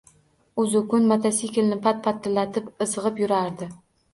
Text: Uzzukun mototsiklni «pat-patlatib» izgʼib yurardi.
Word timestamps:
Uzzukun 0.63 1.05
mototsiklni 1.11 1.77
«pat-patlatib» 1.83 2.73
izgʼib 2.87 3.25
yurardi. 3.25 3.71